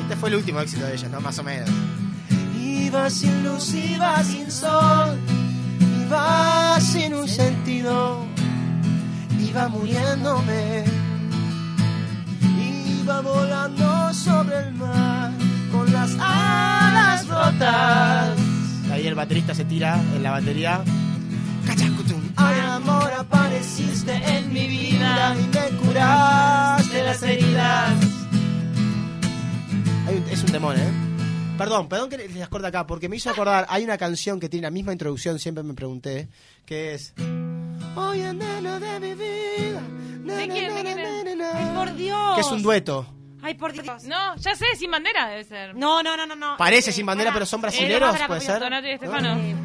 [0.03, 1.19] Este fue el último éxito de ellos, ¿no?
[1.19, 1.69] Más o menos.
[2.57, 5.19] Iba sin luz, iba sin sol,
[6.05, 8.25] iba sin un sentido,
[9.57, 10.83] iba muriéndome,
[13.01, 15.31] iba volando sobre el mar
[15.71, 18.37] con las alas rotas.
[18.91, 20.83] Ahí el baterista se tira en la batería.
[21.65, 22.21] Cachacutum.
[22.35, 27.93] Ay, amor, apareciste en mi vida y me curaste las heridas.
[30.07, 30.91] Hay un- es un temón, ¿eh?
[31.57, 34.67] Perdón, perdón que les corte acá, porque me hizo acordar, hay una canción que tiene
[34.67, 36.29] la misma introducción, siempre me pregunté,
[36.63, 37.15] que es...
[37.95, 39.81] Oye, nena de mi vida.
[40.21, 40.95] na, ¿De quién, de es?
[41.25, 41.51] na, na.
[41.57, 42.35] Ay, por Dios.
[42.35, 43.05] Que es un dueto.
[43.41, 44.03] Ay, por Dios.
[44.03, 45.75] No, ya sé, sin bandera debe ser.
[45.75, 46.35] No, no, no, no.
[46.35, 46.57] no.
[46.57, 48.59] Parece Eh, sin bandera, pero son Eh, brasileros, pará, puede ser.
[48.59, 49.37] Donato y Estefano.
[49.37, 49.55] Eh,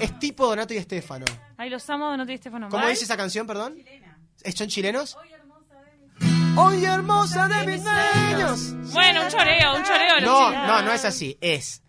[0.00, 1.24] Es tipo Donato y Estefano.
[1.56, 2.68] Ay, los amo, Donato y Estefano.
[2.68, 2.90] ¿Cómo ¿Mal?
[2.90, 3.76] dice esa canción, perdón?
[4.42, 5.16] ¿Es- ¿Son chilenos?
[6.54, 8.92] Hoy hermosa de mis sueños.
[8.92, 10.14] Bueno, un choreo, un choreo.
[10.20, 10.66] los No, chilenos.
[10.68, 11.38] no, no es así.
[11.40, 11.81] Es.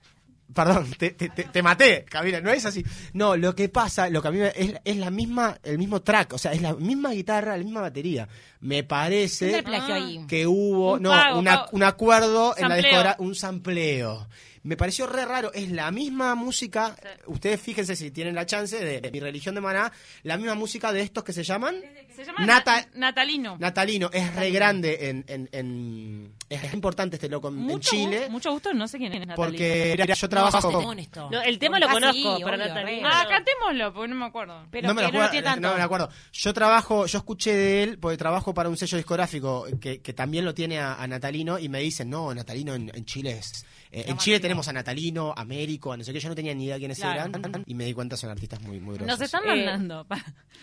[0.53, 2.83] Perdón, te, te, te- te maté, Camila, no es así.
[3.13, 6.01] No, lo que pasa, lo que a mí me- es, es la misma, el mismo
[6.01, 8.27] track, o sea, es la misma guitarra, la misma batería.
[8.61, 10.25] Me ¿Dónde parece ahí?
[10.27, 11.69] que hubo, Un no, pago, una- pago.
[11.73, 12.83] un acuerdo en la Sampleo.
[12.91, 14.27] discogra, un sampleo.
[14.65, 19.01] Me pareció re raro, es la misma música, ustedes fíjense si tienen la chance de,
[19.01, 19.91] de mi religión de maná,
[20.23, 21.75] la misma música de estos que se llaman
[22.15, 23.58] Se llama Nata- Na- Natalino.
[23.60, 28.28] Natalino, es re grande en, en, en- es importante este loco en, en Mucho, Chile,
[28.28, 29.36] gu- mucho gusto, no sé quién es Natalino.
[29.36, 30.93] porque yo trabajo.
[31.32, 33.10] No, el tema lo Ah, conozco, sí, pero obvio, Natalino.
[33.12, 34.67] Ah, cantémoslo, porque no me acuerdo.
[34.71, 35.67] Pero no me no acuerdo, tanto.
[35.69, 36.10] no me acuerdo.
[36.32, 40.45] Yo trabajo, yo escuché de él, porque trabajo para un sello discográfico que, que también
[40.45, 43.65] lo tiene a, a Natalino y me dicen, no, Natalino en, en Chile es...
[43.91, 46.65] eh, en Chile tenemos a Natalino, Américo, a no sé qué, yo no tenía ni
[46.65, 47.30] idea quiénes Claro.
[47.32, 49.08] eran y me di cuenta son artistas muy, muy grosos.
[49.19, 50.06] Nos están Eh, mandando.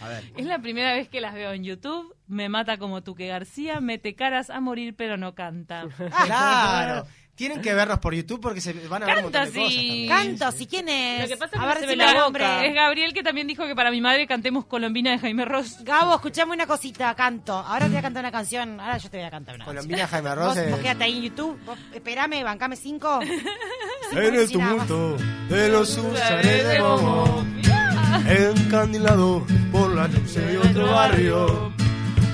[0.00, 0.24] A ver.
[0.36, 2.14] Es la primera vez que las veo en YouTube.
[2.28, 5.86] Me mata como tú que García, mete caras a morir pero no canta.
[6.26, 7.06] Claro.
[7.34, 10.08] Tienen que vernos por YouTube porque se van a ver un montón de cosas también.
[10.08, 11.22] Canto, si quién es.
[11.22, 12.66] Lo que pasa es a que ver no se si ve me la boca.
[12.66, 15.78] Es Gabriel que también dijo que para mi madre cantemos Colombina de Jaime Ross.
[15.82, 17.54] Gabo, escuchame una cosita, canto.
[17.54, 18.78] Ahora te voy a cantar una canción.
[18.78, 19.84] Ahora yo te voy a cantar una canción.
[19.86, 20.70] Colombina Jaime Vos, Rose.
[20.70, 21.58] vos quédate ahí en YouTube.
[21.64, 23.20] Vos, esperame, bancame cinco.
[24.12, 25.16] En el tumulto
[25.48, 27.46] de los usares de Momo,
[28.26, 31.72] encandilado por la luz de otro barrio,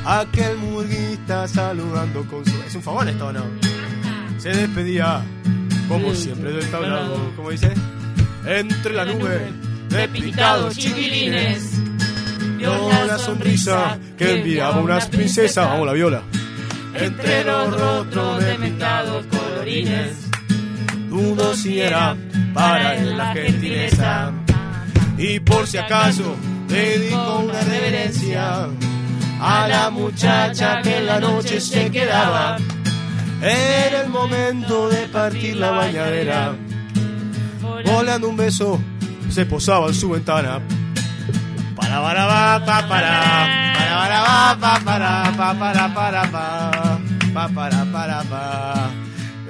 [0.04, 2.54] aquel murguista saludando con su...
[2.66, 3.44] Es un favor esto, ¿o ¿no?
[4.38, 5.22] Se despedía,
[5.88, 7.72] como siempre, del tablado, como dice,
[8.46, 9.52] entre la nube
[9.88, 11.72] de pintados chiquilines.
[12.58, 16.22] Vio la sonrisa que enviaba unas princesas, vamos la viola,
[16.94, 20.26] entre los rostros de pintados colorines
[21.16, 22.16] dudo si era
[22.52, 24.32] para él la gentileza.
[25.18, 26.36] Y por si acaso
[26.68, 28.68] dedico una reverencia
[29.40, 32.58] a la muchacha que en la noche se quedaba.
[33.42, 36.54] Era el momento de partir la bañadera.
[37.84, 38.80] Volando un beso,
[39.30, 40.60] se posaba en su ventana.
[41.74, 43.66] Para para pa pa para
[43.98, 46.98] para para pa pa para pa para para pa
[47.34, 48.90] pa para para pa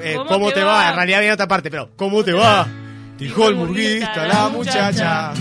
[0.03, 0.91] Eh, ¿Cómo ¿Cómo te va?
[0.91, 2.67] En realidad viene otra parte, pero ¿cómo te va?
[3.19, 5.33] Dijo el murguista la muchacha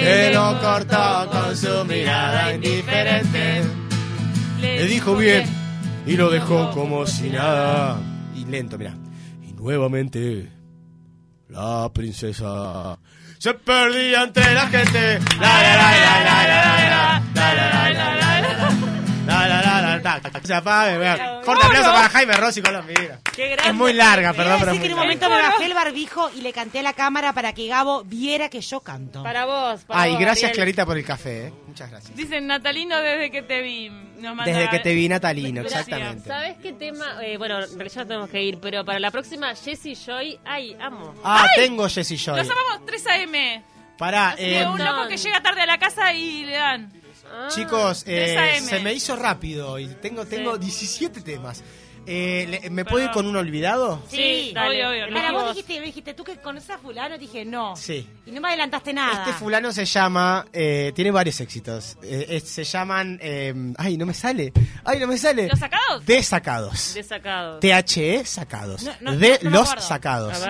[0.00, 3.62] que lo cortó con su mirada indiferente.
[4.60, 5.44] Le dijo bien
[6.06, 7.98] y lo dejó como si nada.
[8.34, 8.94] Y lento, mira.
[9.42, 10.50] Y nuevamente
[11.48, 12.98] la princesa
[13.38, 15.18] se perdía entre la gente.
[15.38, 18.23] La, la, la,
[20.04, 20.44] tac.
[20.44, 21.40] Se apague, vea.
[21.42, 23.18] Fuerte aplauso para Jaime Rossi Colombia.
[23.34, 23.70] Qué grande.
[23.70, 26.40] Es muy larga, perdón, pero es que en un momento me bajé el barbijo y
[26.42, 29.22] le canté a la cámara para que Gabo viera que yo canto.
[29.22, 29.84] Para vos.
[29.84, 30.52] Para Ay, vos, gracias.
[30.52, 31.52] Clarita por el café, ¿eh?
[31.66, 32.16] Muchas gracias.
[32.16, 33.88] Dicen Natalino desde que te vi.
[33.90, 35.80] Nos manda- Desde que te vi, Natalino, Gracias.
[35.88, 36.28] exactamente.
[36.28, 37.22] ¿Sabes qué tema?
[37.22, 40.38] Eh, bueno, en realidad no tenemos que ir, pero para la próxima, Jessie Joy.
[40.44, 41.14] Ay, amo.
[41.24, 42.36] Ah, tengo Jessy Joy.
[42.38, 43.62] Los amamos 3 AM.
[43.98, 46.92] Pará, eh, un loco que llega tarde a la casa y le dan.
[47.36, 48.68] Ah, chicos, eh, 3 AM.
[48.68, 51.62] se me hizo rápido y tengo, tengo 17 temas.
[52.06, 54.02] Eh, le- ¿Me puedo ir con uno olvidado?
[54.08, 54.86] Sí, dale.
[54.86, 55.14] obvio, obvio.
[55.14, 57.16] Para vos dijiste, me dijiste, ¿tú que conoces a fulano?
[57.18, 57.74] Dije, no.
[57.76, 58.06] Sí.
[58.26, 59.12] Y no me adelantaste nada.
[59.20, 61.96] Este fulano se llama, eh, tiene varios éxitos.
[62.02, 64.52] Eh, se llaman, eh, ay, no me sale,
[64.84, 65.48] ay, no me sale.
[65.48, 66.04] ¿Los sacados?
[66.06, 66.94] De sacados.
[66.94, 67.58] Desacado.
[67.60, 68.82] THE sacados.
[68.82, 69.82] No, no, de no los acuerdo.
[69.88, 70.42] sacados.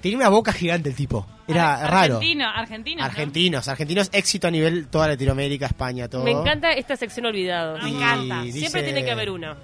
[0.00, 1.26] Tiene una boca gigante el tipo.
[1.46, 2.16] Era raro.
[2.16, 2.98] Argentino, argentino.
[3.00, 3.04] ¿no?
[3.06, 6.22] Argentinos, argentinos, éxito a nivel toda Latinoamérica, España, todo.
[6.22, 7.82] Me encanta esta sección olvidados.
[7.82, 8.42] Me encanta.
[8.42, 9.56] dice- Siempre tiene que haber uno.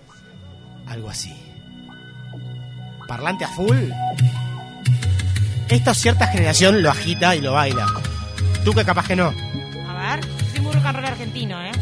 [0.87, 1.35] Algo así.
[3.07, 3.91] Parlante a full.
[5.69, 7.87] Esta cierta generación lo agita y lo baila.
[8.65, 9.33] Tú que capaz que no.
[9.89, 11.73] A ver, soy muy rock and roll argentino, ¿eh?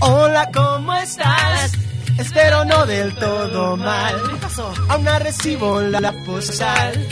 [0.00, 1.72] Hola, ¿cómo estás?
[2.18, 4.14] Espero no del todo mal.
[4.30, 4.72] ¿Qué pasó?
[4.88, 7.06] Aún no recibo la postal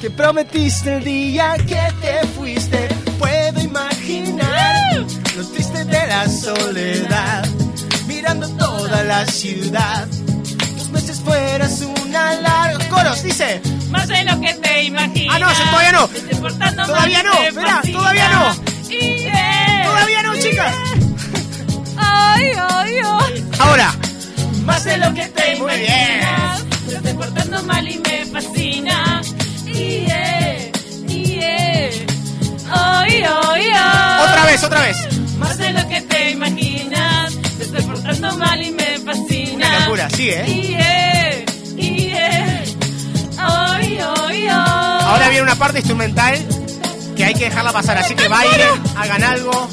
[0.00, 2.88] que prometiste el día que te fuiste.
[3.20, 7.44] Puedo imaginar lo triste de la soledad,
[8.40, 10.06] toda la ciudad.
[10.78, 12.88] Dos meses fueras una larga.
[12.88, 13.60] Coros, dice.
[13.90, 15.34] Más de lo que te imaginas.
[15.36, 16.08] Ah, no, yo todavía no.
[16.08, 16.34] Te
[16.86, 17.82] Todavía no, fascina.
[17.98, 18.56] todavía no.
[18.90, 20.74] Eh, Todavía no, chicas.
[21.96, 23.44] Ay, ay, ay.
[23.58, 23.94] Ahora.
[24.64, 26.62] Más de lo que te Muy imaginas.
[26.88, 29.20] Te estoy portando mal y me fascina.
[29.66, 30.72] Y, eh.
[32.70, 34.20] Ay, ay, ay.
[34.30, 34.96] Otra vez, otra vez.
[35.38, 36.00] Más de lo que.
[36.02, 36.11] Te
[38.30, 39.54] mal y me fascina.
[39.54, 41.12] Una locura, sigue, ¿eh?
[45.12, 46.38] Ahora viene una parte instrumental
[47.14, 47.98] que hay que dejarla pasar.
[47.98, 49.68] Así que bailen, hagan algo.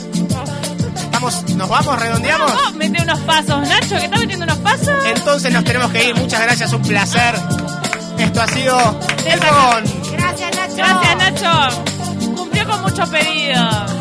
[1.02, 2.54] Estamos, nos vamos, redondeamos.
[2.54, 4.90] Vamos, mete unos pasos, Nacho, que está metiendo unos pasos.
[5.06, 6.16] Entonces nos tenemos que ir.
[6.16, 7.36] Muchas gracias, un placer.
[8.18, 9.84] Esto ha sido El Fogón.
[10.12, 10.76] Gracias, Nacho.
[10.76, 12.36] Gracias, Nacho.
[12.36, 13.99] Cumplió con muchos pedidos.